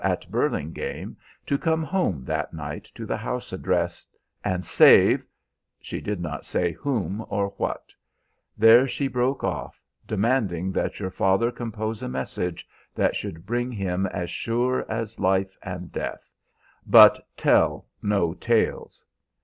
[0.03, 1.15] at Burlingame,
[1.45, 4.07] to come home that night to the house address
[4.43, 5.23] and save
[5.79, 7.93] she did not say whom or what;
[8.57, 14.07] there she broke off, demanding that your father compose a message that should bring him
[14.07, 16.31] as sure as life and death,
[16.87, 19.05] but tell no tales.